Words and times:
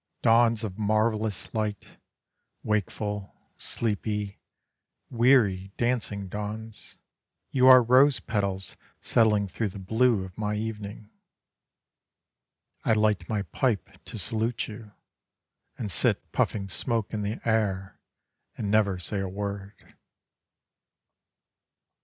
Dawns 0.23 0.63
of 0.63 0.79
marvellous 0.79 1.53
light, 1.53 1.99
wakeful, 2.63 3.35
sleepy, 3.55 4.39
weary, 5.11 5.73
dancing 5.77 6.27
dawns, 6.27 6.97
You 7.51 7.67
are 7.67 7.83
rose 7.83 8.19
petals 8.19 8.77
settling 8.99 9.47
through 9.47 9.67
the 9.67 9.77
blue 9.77 10.23
of 10.23 10.35
my 10.35 10.55
evening: 10.55 11.11
I 12.83 12.93
light 12.93 13.29
my 13.29 13.43
pipe 13.43 14.03
to 14.05 14.17
salute 14.17 14.67
you, 14.67 14.91
And 15.77 15.91
sit 15.91 16.31
puffing 16.31 16.67
smoke 16.67 17.13
in 17.13 17.21
the 17.21 17.39
air 17.47 17.99
and 18.57 18.71
never 18.71 18.97
say 18.97 19.19
a 19.19 19.27
word. 19.29 19.95